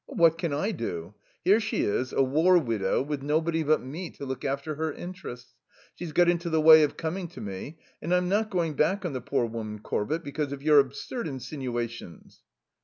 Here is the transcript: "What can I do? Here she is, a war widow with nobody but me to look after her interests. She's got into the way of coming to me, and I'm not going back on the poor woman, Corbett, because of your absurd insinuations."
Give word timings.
"What 0.09 0.39
can 0.39 0.51
I 0.51 0.71
do? 0.71 1.13
Here 1.43 1.59
she 1.59 1.83
is, 1.83 2.11
a 2.11 2.23
war 2.23 2.57
widow 2.57 3.03
with 3.03 3.21
nobody 3.21 3.61
but 3.61 3.83
me 3.83 4.09
to 4.17 4.25
look 4.25 4.43
after 4.43 4.73
her 4.73 4.91
interests. 4.91 5.53
She's 5.93 6.11
got 6.11 6.27
into 6.27 6.49
the 6.49 6.59
way 6.59 6.81
of 6.81 6.97
coming 6.97 7.27
to 7.27 7.39
me, 7.39 7.77
and 8.01 8.11
I'm 8.11 8.27
not 8.27 8.49
going 8.49 8.73
back 8.73 9.05
on 9.05 9.13
the 9.13 9.21
poor 9.21 9.45
woman, 9.45 9.77
Corbett, 9.77 10.23
because 10.23 10.51
of 10.51 10.63
your 10.63 10.79
absurd 10.79 11.27
insinuations." 11.27 12.41